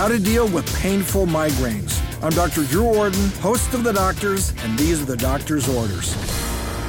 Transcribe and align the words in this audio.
How 0.00 0.08
to 0.08 0.18
deal 0.18 0.48
with 0.48 0.64
painful 0.76 1.26
migraines. 1.26 2.00
I'm 2.22 2.30
Dr. 2.30 2.64
Drew 2.64 2.86
Ordon, 2.86 3.28
host 3.42 3.74
of 3.74 3.84
The 3.84 3.92
Doctors, 3.92 4.54
and 4.62 4.78
these 4.78 5.02
are 5.02 5.04
the 5.04 5.14
doctor's 5.14 5.68
orders. 5.68 6.39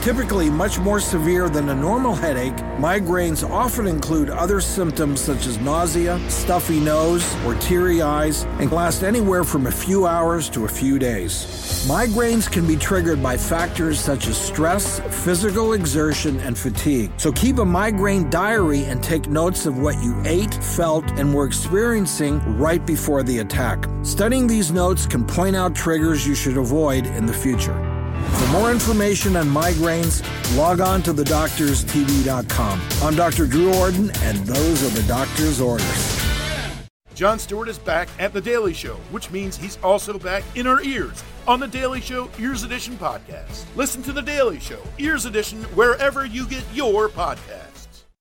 Typically 0.00 0.48
much 0.48 0.78
more 0.78 0.98
severe 0.98 1.50
than 1.50 1.68
a 1.68 1.74
normal 1.74 2.14
headache, 2.14 2.56
migraines 2.78 3.46
often 3.46 3.86
include 3.86 4.30
other 4.30 4.58
symptoms 4.58 5.20
such 5.20 5.46
as 5.46 5.58
nausea, 5.58 6.18
stuffy 6.30 6.80
nose, 6.80 7.36
or 7.44 7.54
teary 7.56 8.00
eyes, 8.00 8.44
and 8.60 8.72
last 8.72 9.02
anywhere 9.02 9.44
from 9.44 9.66
a 9.66 9.70
few 9.70 10.06
hours 10.06 10.48
to 10.48 10.64
a 10.64 10.68
few 10.68 10.98
days. 10.98 11.44
Migraines 11.86 12.50
can 12.50 12.66
be 12.66 12.76
triggered 12.76 13.22
by 13.22 13.36
factors 13.36 14.00
such 14.00 14.26
as 14.26 14.38
stress, 14.38 15.00
physical 15.22 15.74
exertion, 15.74 16.40
and 16.40 16.56
fatigue. 16.56 17.10
So 17.18 17.30
keep 17.30 17.58
a 17.58 17.64
migraine 17.66 18.30
diary 18.30 18.84
and 18.84 19.02
take 19.02 19.28
notes 19.28 19.66
of 19.66 19.78
what 19.80 20.02
you 20.02 20.18
ate, 20.24 20.54
felt, 20.64 21.04
and 21.18 21.34
were 21.34 21.44
experiencing 21.44 22.38
right 22.56 22.84
before 22.86 23.22
the 23.22 23.40
attack. 23.40 23.86
Studying 24.00 24.46
these 24.46 24.72
notes 24.72 25.04
can 25.04 25.26
point 25.26 25.56
out 25.56 25.74
triggers 25.74 26.26
you 26.26 26.34
should 26.34 26.56
avoid 26.56 27.04
in 27.04 27.26
the 27.26 27.34
future. 27.34 27.99
More 28.52 28.72
information 28.72 29.36
on 29.36 29.46
migraines, 29.46 30.24
log 30.56 30.80
on 30.80 31.02
to 31.02 31.14
thedoctorstv.com. 31.14 32.80
I'm 33.00 33.14
Dr. 33.14 33.46
Drew 33.46 33.72
Ordon, 33.74 34.10
and 34.22 34.38
those 34.38 34.82
are 34.82 35.00
the 35.00 35.06
doctor's 35.06 35.60
orders. 35.60 36.20
Jon 37.14 37.38
Stewart 37.38 37.68
is 37.68 37.78
back 37.78 38.08
at 38.18 38.32
The 38.32 38.40
Daily 38.40 38.72
Show, 38.72 38.94
which 39.12 39.30
means 39.30 39.56
he's 39.56 39.78
also 39.84 40.18
back 40.18 40.42
in 40.56 40.66
our 40.66 40.82
ears 40.82 41.22
on 41.46 41.60
The 41.60 41.68
Daily 41.68 42.00
Show 42.00 42.28
Ears 42.40 42.64
Edition 42.64 42.96
podcast. 42.96 43.66
Listen 43.76 44.02
to 44.02 44.12
The 44.12 44.22
Daily 44.22 44.58
Show 44.58 44.82
Ears 44.98 45.26
Edition 45.26 45.62
wherever 45.74 46.24
you 46.24 46.46
get 46.46 46.64
your 46.72 47.08
podcast. 47.08 47.79